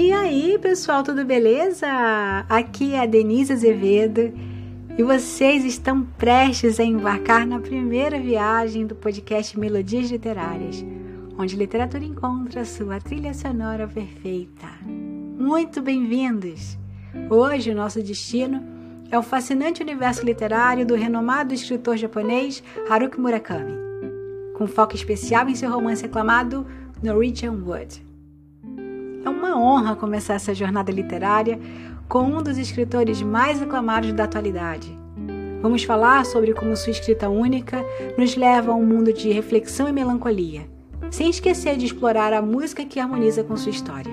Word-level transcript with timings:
E 0.00 0.12
aí, 0.12 0.56
pessoal, 0.62 1.02
tudo 1.02 1.24
beleza? 1.24 1.88
Aqui 2.48 2.94
é 2.94 3.00
a 3.00 3.04
Denise 3.04 3.52
Azevedo 3.52 4.32
e 4.96 5.02
vocês 5.02 5.64
estão 5.64 6.04
prestes 6.16 6.78
a 6.78 6.84
embarcar 6.84 7.44
na 7.44 7.58
primeira 7.58 8.20
viagem 8.20 8.86
do 8.86 8.94
podcast 8.94 9.58
Melodias 9.58 10.08
Literárias, 10.08 10.86
onde 11.36 11.56
literatura 11.56 12.04
encontra 12.04 12.64
sua 12.64 13.00
trilha 13.00 13.34
sonora 13.34 13.88
perfeita. 13.88 14.68
Muito 14.86 15.82
bem-vindos! 15.82 16.78
Hoje, 17.28 17.72
o 17.72 17.74
nosso 17.74 18.00
destino 18.00 18.62
é 19.10 19.18
o 19.18 19.22
fascinante 19.22 19.82
universo 19.82 20.24
literário 20.24 20.86
do 20.86 20.94
renomado 20.94 21.52
escritor 21.52 21.96
japonês 21.96 22.62
Haruki 22.88 23.18
Murakami, 23.18 23.74
com 24.54 24.68
foco 24.68 24.94
especial 24.94 25.48
em 25.48 25.56
seu 25.56 25.68
romance 25.68 26.04
aclamado 26.04 26.64
Norwegian 27.02 27.50
Wood. 27.66 28.07
Uma 29.48 29.58
honra 29.58 29.96
começar 29.96 30.34
essa 30.34 30.54
jornada 30.54 30.92
literária 30.92 31.58
com 32.06 32.22
um 32.22 32.42
dos 32.42 32.58
escritores 32.58 33.22
mais 33.22 33.62
aclamados 33.62 34.12
da 34.12 34.24
atualidade. 34.24 34.94
Vamos 35.62 35.84
falar 35.84 36.26
sobre 36.26 36.52
como 36.52 36.76
sua 36.76 36.90
escrita 36.90 37.30
única 37.30 37.82
nos 38.18 38.36
leva 38.36 38.72
a 38.72 38.74
um 38.74 38.84
mundo 38.84 39.10
de 39.10 39.32
reflexão 39.32 39.88
e 39.88 39.92
melancolia, 39.92 40.68
sem 41.10 41.30
esquecer 41.30 41.78
de 41.78 41.86
explorar 41.86 42.34
a 42.34 42.42
música 42.42 42.84
que 42.84 43.00
harmoniza 43.00 43.42
com 43.42 43.56
sua 43.56 43.72
história. 43.72 44.12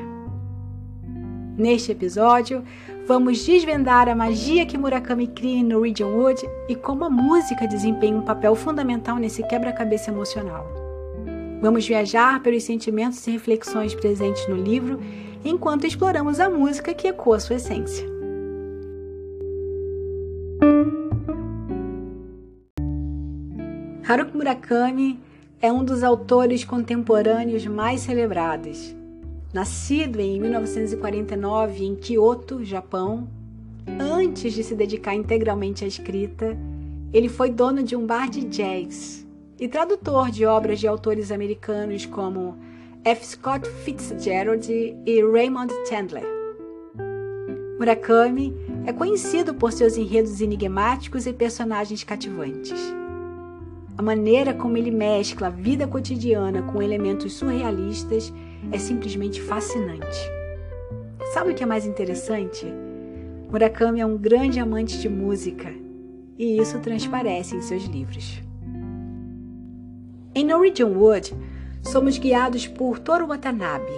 Neste 1.57 1.91
episódio, 1.91 2.63
vamos 3.05 3.45
desvendar 3.45 4.07
a 4.07 4.15
magia 4.15 4.65
que 4.65 4.77
Murakami 4.77 5.27
cria 5.27 5.57
em 5.57 5.63
Norwegian 5.63 6.07
Wood 6.07 6.49
e 6.69 6.75
como 6.75 7.03
a 7.03 7.09
música 7.09 7.67
desempenha 7.67 8.15
um 8.15 8.21
papel 8.21 8.55
fundamental 8.55 9.17
nesse 9.17 9.43
quebra-cabeça 9.43 10.11
emocional. 10.11 10.84
Vamos 11.61 11.87
viajar 11.87 12.41
pelos 12.43 12.63
sentimentos 12.63 13.25
e 13.27 13.31
reflexões 13.31 13.95
presentes 13.95 14.47
no 14.47 14.55
livro 14.55 14.99
enquanto 15.43 15.85
exploramos 15.85 16.39
a 16.39 16.49
música 16.49 16.93
que 16.93 17.07
ecoa 17.07 17.39
sua 17.39 17.55
essência. 17.55 18.05
Haruki 24.07 24.35
Murakami 24.37 25.19
é 25.61 25.71
um 25.71 25.83
dos 25.83 26.03
autores 26.03 26.63
contemporâneos 26.63 27.65
mais 27.65 28.01
celebrados. 28.01 28.95
Nascido 29.53 30.19
em 30.19 30.39
1949 30.39 31.85
em 31.85 31.95
Kyoto, 31.95 32.63
Japão, 32.63 33.27
antes 33.99 34.53
de 34.53 34.63
se 34.63 34.75
dedicar 34.75 35.15
integralmente 35.15 35.83
à 35.83 35.87
escrita, 35.87 36.57
ele 37.13 37.29
foi 37.29 37.49
dono 37.49 37.81
de 37.81 37.95
um 37.95 38.05
bar 38.05 38.29
de 38.29 38.43
jazz 38.43 39.24
e 39.59 39.67
tradutor 39.67 40.29
de 40.29 40.45
obras 40.45 40.79
de 40.79 40.87
autores 40.87 41.31
americanos 41.31 42.05
como 42.05 42.57
F. 43.03 43.25
Scott 43.25 43.69
Fitzgerald 43.69 44.71
e 44.71 45.21
Raymond 45.23 45.73
Chandler. 45.87 46.25
Murakami 47.77 48.53
é 48.85 48.93
conhecido 48.93 49.53
por 49.53 49.71
seus 49.71 49.97
enredos 49.97 50.41
enigmáticos 50.41 51.25
e 51.25 51.33
personagens 51.33 52.03
cativantes. 52.03 52.79
A 53.97 54.01
maneira 54.01 54.53
como 54.53 54.77
ele 54.77 54.91
mescla 54.91 55.47
a 55.47 55.49
vida 55.49 55.87
cotidiana 55.87 56.61
com 56.63 56.81
elementos 56.81 57.33
surrealistas 57.33 58.33
é 58.71 58.77
simplesmente 58.77 59.41
fascinante. 59.41 60.19
Sabe 61.33 61.51
o 61.51 61.55
que 61.55 61.63
é 61.63 61.65
mais 61.65 61.85
interessante? 61.85 62.65
Murakami 63.49 64.01
é 64.01 64.05
um 64.05 64.17
grande 64.17 64.59
amante 64.59 64.99
de 64.99 65.07
música 65.07 65.71
e 66.37 66.57
isso 66.57 66.79
transparece 66.79 67.55
em 67.55 67.61
seus 67.61 67.85
livros. 67.85 68.44
Em 70.37 70.43
Norwegian 70.43 70.87
Wood, 70.87 71.33
somos 71.81 72.17
guiados 72.17 72.67
por 72.67 72.99
Toru 72.99 73.27
Watanabe, 73.27 73.93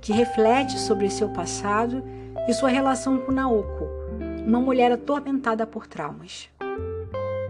que 0.00 0.12
reflete 0.12 0.76
sobre 0.76 1.08
seu 1.08 1.28
passado 1.28 2.02
e 2.48 2.52
sua 2.52 2.68
relação 2.68 3.18
com 3.18 3.30
Naoko, 3.30 3.86
uma 4.44 4.58
mulher 4.58 4.90
atormentada 4.90 5.64
por 5.64 5.86
traumas. 5.86 6.48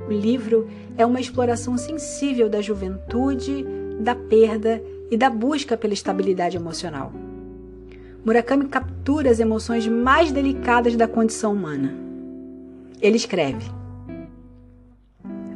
O 0.06 0.12
livro 0.12 0.68
é 0.98 1.06
uma 1.06 1.18
exploração 1.18 1.78
sensível 1.78 2.50
da 2.50 2.60
juventude, 2.60 3.64
da 3.98 4.14
perda 4.14 4.82
e 5.10 5.16
da 5.16 5.30
busca 5.30 5.74
pela 5.74 5.94
estabilidade 5.94 6.58
emocional. 6.58 7.14
Murakami 8.22 8.68
captura 8.68 9.30
as 9.30 9.40
emoções 9.40 9.88
mais 9.88 10.30
delicadas 10.30 10.94
da 10.94 11.08
condição 11.08 11.54
humana. 11.54 11.94
Ele 13.00 13.16
escreve: 13.16 13.64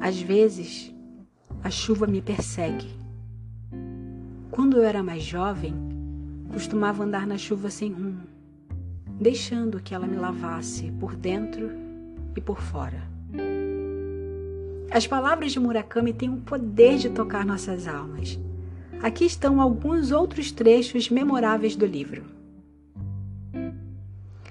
Às 0.01 0.19
vezes, 0.19 0.94
a 1.65 1.71
chuva 1.71 2.07
me 2.07 2.21
persegue. 2.21 2.95
Quando 4.51 4.77
eu 4.77 4.83
era 4.83 5.03
mais 5.03 5.23
jovem, 5.23 5.75
costumava 6.53 7.05
andar 7.05 7.27
na 7.27 7.39
chuva 7.39 7.71
sem 7.71 7.91
rumo, 7.91 8.21
deixando 9.19 9.81
que 9.81 9.95
ela 9.95 10.07
me 10.07 10.19
lavasse 10.19 10.93
por 11.01 11.17
dentro 11.17 11.71
e 12.37 12.41
por 12.41 12.61
fora. 12.61 13.03
As 14.91 15.07
palavras 15.07 15.53
de 15.53 15.59
Murakami 15.59 16.13
têm 16.13 16.29
o 16.29 16.37
poder 16.37 16.99
de 16.99 17.09
tocar 17.09 17.47
nossas 17.47 17.89
almas. 17.89 18.39
Aqui 19.03 19.25
estão 19.25 19.59
alguns 19.59 20.13
outros 20.13 20.53
trechos 20.53 21.09
memoráveis 21.09 21.75
do 21.75 21.87
livro. 21.87 22.25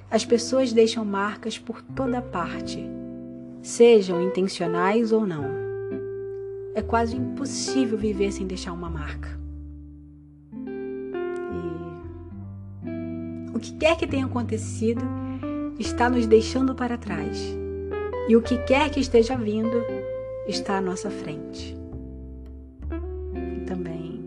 As 0.10 0.26
pessoas 0.26 0.74
deixam 0.74 1.06
marcas 1.06 1.60
por 1.60 1.80
toda 1.84 2.24
parte, 2.24 2.84
sejam 3.62 4.20
intencionais 4.20 5.12
ou 5.12 5.28
não. 5.28 5.63
É 6.76 6.82
quase 6.82 7.16
impossível 7.16 7.98
viver 7.98 8.32
sem 8.32 8.48
deixar 8.48 8.74
uma 8.74 8.90
marca. 8.90 9.30
E 13.54 13.56
o 13.56 13.60
que 13.60 13.74
quer 13.78 13.96
que 13.98 14.08
tenha 14.08 14.26
acontecido 14.26 15.04
está 15.80 16.10
nos 16.10 16.26
deixando 16.26 16.74
para 16.74 16.98
trás. 16.98 17.56
E 18.28 18.36
o 18.36 18.42
que 18.42 18.58
quer 18.60 18.90
que 18.90 19.00
esteja 19.00 19.36
vindo 19.36 19.84
está 20.48 20.78
à 20.78 20.82
nossa 20.82 21.10
frente. 21.10 21.78
Também. 23.68 24.24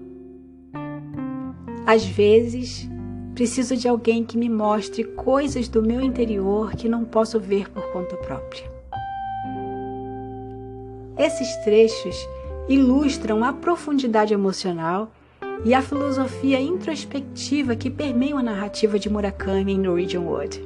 Às 1.87 2.05
vezes, 2.05 2.89
preciso 3.35 3.77
de 3.77 3.89
alguém 3.89 4.25
que 4.25 4.37
me 4.37 4.49
mostre 4.49 5.05
coisas 5.05 5.69
do 5.69 5.83
meu 5.83 6.01
interior 6.01 6.73
que 6.73 6.89
não 6.89 7.05
posso 7.05 7.41
ver 7.41 7.71
por 7.71 7.91
conta 7.93 8.17
própria. 8.17 8.71
Esses 11.19 11.57
trechos 11.65 12.17
ilustram 12.69 13.45
a 13.45 13.53
profundidade 13.53 14.35
emocional 14.35 15.13
e 15.65 15.73
a 15.73 15.81
filosofia 15.81 16.61
introspectiva 16.61 17.77
que 17.77 17.89
permeiam 17.89 18.39
a 18.39 18.43
narrativa 18.43 18.99
de 18.99 19.09
Murakami 19.09 19.73
em 19.73 19.79
Norwegian 19.79 20.23
Wood. 20.23 20.61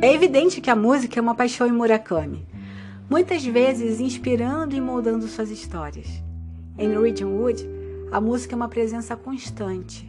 É 0.00 0.12
evidente 0.12 0.60
que 0.60 0.70
a 0.70 0.76
música 0.76 1.18
é 1.18 1.22
uma 1.22 1.34
paixão 1.34 1.66
em 1.66 1.72
Murakami, 1.72 2.46
muitas 3.08 3.44
vezes 3.44 3.98
inspirando 3.98 4.76
e 4.76 4.80
moldando 4.80 5.26
suas 5.26 5.50
histórias. 5.50 6.22
Em 6.76 6.88
Norwegian 6.88 7.28
Wood, 7.28 7.66
a 8.12 8.20
música 8.20 8.54
é 8.54 8.56
uma 8.56 8.68
presença 8.68 9.16
constante. 9.16 10.06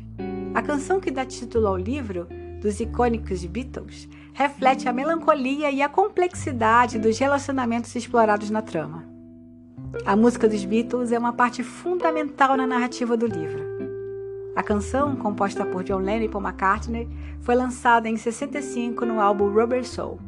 A 0.53 0.61
canção 0.61 0.99
que 0.99 1.11
dá 1.11 1.25
título 1.25 1.67
ao 1.67 1.77
livro, 1.77 2.27
dos 2.61 2.79
icônicos 2.79 3.43
Beatles, 3.45 4.07
reflete 4.33 4.87
a 4.87 4.93
melancolia 4.93 5.71
e 5.71 5.81
a 5.81 5.89
complexidade 5.89 6.97
dos 6.97 7.17
relacionamentos 7.17 7.95
explorados 7.95 8.49
na 8.49 8.61
trama. 8.61 9.05
A 10.05 10.15
música 10.15 10.47
dos 10.47 10.63
Beatles 10.63 11.11
é 11.11 11.19
uma 11.19 11.33
parte 11.33 11.63
fundamental 11.63 12.55
na 12.55 12.67
narrativa 12.67 13.17
do 13.17 13.25
livro. 13.25 13.67
A 14.55 14.61
canção, 14.61 15.15
composta 15.15 15.65
por 15.65 15.83
John 15.83 15.99
Lennon 15.99 16.25
e 16.25 16.29
Paul 16.29 16.43
McCartney, 16.43 17.07
foi 17.41 17.55
lançada 17.55 18.09
em 18.09 18.17
65 18.17 19.05
no 19.05 19.19
álbum 19.19 19.49
Rubber 19.49 19.85
Soul. 19.85 20.19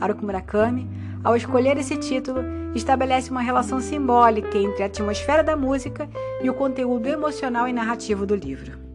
Haruki 0.00 0.24
Murakami, 0.24 0.88
ao 1.22 1.36
escolher 1.36 1.78
esse 1.78 1.96
título, 1.96 2.40
estabelece 2.74 3.30
uma 3.30 3.40
relação 3.40 3.80
simbólica 3.80 4.58
entre 4.58 4.82
a 4.82 4.86
atmosfera 4.86 5.42
da 5.42 5.56
música 5.56 6.08
e 6.42 6.50
o 6.50 6.54
conteúdo 6.54 7.08
emocional 7.08 7.68
e 7.68 7.72
narrativo 7.72 8.26
do 8.26 8.34
livro. 8.34 8.91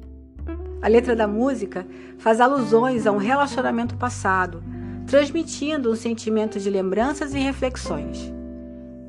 A 0.82 0.88
letra 0.88 1.16
da 1.16 1.28
música 1.28 1.86
faz 2.20 2.40
alusões 2.40 3.08
a 3.08 3.12
um 3.12 3.18
relacionamento 3.18 3.96
passado, 3.96 4.64
transmitindo 5.08 5.92
um 5.92 5.96
sentimento 5.96 6.60
de 6.60 6.70
lembranças 6.70 7.34
e 7.34 7.40
reflexões. 7.40 8.32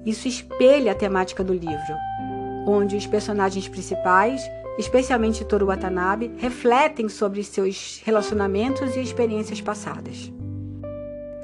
Isso 0.07 0.27
espelha 0.27 0.93
a 0.93 0.95
temática 0.95 1.45
do 1.45 1.53
livro, 1.53 1.95
onde 2.67 2.97
os 2.97 3.07
personagens 3.07 3.69
principais, 3.69 4.41
especialmente 4.79 5.45
Toru 5.45 5.67
Watanabe, 5.67 6.33
refletem 6.39 7.09
sobre 7.09 7.43
seus 7.43 8.01
relacionamentos 8.05 8.97
e 8.97 9.01
experiências 9.01 9.61
passadas. 9.61 10.33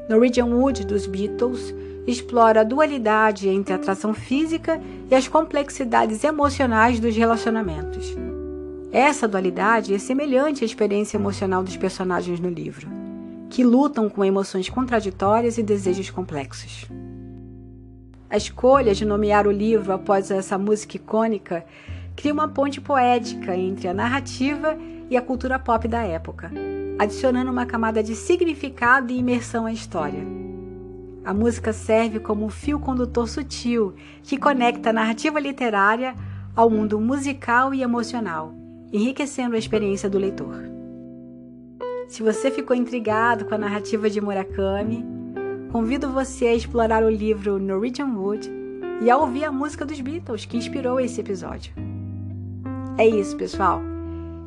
Norwegian 0.08 0.46
Wood 0.46 0.86
dos 0.86 1.06
Beatles 1.06 1.74
explora 2.06 2.60
a 2.60 2.64
dualidade 2.64 3.48
entre 3.48 3.72
a 3.72 3.76
atração 3.76 4.14
física 4.14 4.80
e 5.10 5.14
as 5.14 5.28
complexidades 5.28 6.22
emocionais 6.24 7.00
dos 7.00 7.16
relacionamentos. 7.16 8.23
Essa 8.94 9.26
dualidade 9.26 9.92
é 9.92 9.98
semelhante 9.98 10.62
à 10.62 10.64
experiência 10.64 11.16
emocional 11.16 11.64
dos 11.64 11.76
personagens 11.76 12.38
no 12.38 12.48
livro, 12.48 12.88
que 13.50 13.64
lutam 13.64 14.08
com 14.08 14.24
emoções 14.24 14.68
contraditórias 14.68 15.58
e 15.58 15.64
desejos 15.64 16.10
complexos. 16.10 16.86
A 18.30 18.36
escolha 18.36 18.94
de 18.94 19.04
nomear 19.04 19.48
o 19.48 19.50
livro 19.50 19.92
após 19.92 20.30
essa 20.30 20.56
música 20.56 20.96
icônica 20.96 21.66
cria 22.14 22.32
uma 22.32 22.46
ponte 22.46 22.80
poética 22.80 23.56
entre 23.56 23.88
a 23.88 23.92
narrativa 23.92 24.78
e 25.10 25.16
a 25.16 25.22
cultura 25.22 25.58
pop 25.58 25.88
da 25.88 26.04
época, 26.04 26.52
adicionando 26.96 27.50
uma 27.50 27.66
camada 27.66 28.00
de 28.00 28.14
significado 28.14 29.12
e 29.12 29.18
imersão 29.18 29.66
à 29.66 29.72
história. 29.72 30.24
A 31.24 31.34
música 31.34 31.72
serve 31.72 32.20
como 32.20 32.44
um 32.44 32.48
fio 32.48 32.78
condutor 32.78 33.28
sutil 33.28 33.92
que 34.22 34.38
conecta 34.38 34.90
a 34.90 34.92
narrativa 34.92 35.40
literária 35.40 36.14
ao 36.54 36.70
mundo 36.70 37.00
musical 37.00 37.74
e 37.74 37.82
emocional, 37.82 38.54
enriquecendo 38.94 39.56
a 39.56 39.58
experiência 39.58 40.08
do 40.08 40.18
leitor. 40.18 40.70
Se 42.06 42.22
você 42.22 42.48
ficou 42.48 42.76
intrigado 42.76 43.44
com 43.44 43.54
a 43.56 43.58
narrativa 43.58 44.08
de 44.08 44.20
Murakami, 44.20 45.04
convido 45.72 46.08
você 46.10 46.46
a 46.46 46.54
explorar 46.54 47.02
o 47.02 47.10
livro 47.10 47.58
Norwegian 47.58 48.14
Wood 48.16 48.48
e 49.02 49.10
a 49.10 49.16
ouvir 49.16 49.44
a 49.44 49.50
música 49.50 49.84
dos 49.84 50.00
Beatles 50.00 50.44
que 50.44 50.56
inspirou 50.56 51.00
esse 51.00 51.20
episódio. 51.20 51.74
É 52.96 53.04
isso, 53.04 53.36
pessoal. 53.36 53.82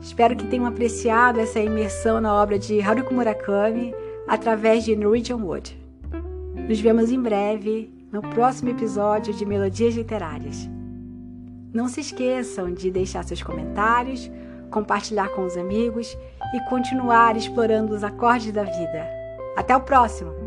Espero 0.01 0.33
que 0.33 0.47
tenham 0.47 0.65
apreciado 0.65 1.41
essa 1.41 1.59
imersão 1.59 2.21
na 2.21 2.33
obra 2.33 2.57
de 2.57 2.79
Haruki 2.79 3.13
Murakami 3.13 3.93
através 4.29 4.85
de 4.85 4.95
Norwegian 4.95 5.37
Wood. 5.37 5.77
Nos 6.69 6.79
vemos 6.79 7.11
em 7.11 7.21
breve 7.21 7.91
no 8.13 8.21
próximo 8.21 8.69
episódio 8.69 9.33
de 9.33 9.45
Melodias 9.45 9.95
Literárias. 9.95 10.69
Não 11.77 11.87
se 11.87 12.01
esqueçam 12.01 12.73
de 12.73 12.89
deixar 12.89 13.23
seus 13.23 13.43
comentários, 13.43 14.31
compartilhar 14.71 15.29
com 15.29 15.45
os 15.45 15.55
amigos 15.55 16.17
e 16.51 16.59
continuar 16.61 17.37
explorando 17.37 17.93
os 17.93 18.03
acordes 18.03 18.51
da 18.51 18.63
vida. 18.63 19.07
Até 19.55 19.77
o 19.77 19.81
próximo! 19.81 20.46